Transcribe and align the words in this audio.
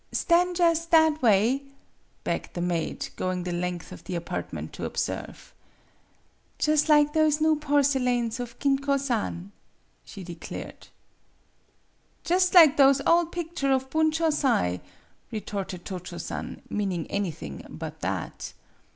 "Stan' 0.11 0.55
jus' 0.55 0.87
that 0.87 1.21
way," 1.21 1.61
begged 2.23 2.55
the 2.55 2.59
maid, 2.61 3.09
going 3.17 3.43
the 3.43 3.51
length 3.51 3.91
of 3.91 4.03
the 4.05 4.15
apartment 4.15 4.73
to 4.73 4.83
observe. 4.83 5.53
"Jus' 6.57 6.89
lig 6.89 7.13
those 7.13 7.39
new 7.39 7.55
porcelains 7.55 8.39
of 8.39 8.57
Kinkozan!" 8.57 9.51
she 10.03 10.23
declared. 10.23 10.87
"Jus" 12.23 12.51
lig 12.51 12.77
those 12.77 12.99
ole 13.05 13.27
picture 13.27 13.71
of 13.71 13.91
Bunchosai!" 13.91 14.81
retorted 15.29 15.85
Cho 15.85 15.99
Cho 15.99 16.17
San 16.17 16.63
meaning 16.67 17.05
anything 17.11 17.63
but 17.69 17.99
that. 18.01 18.53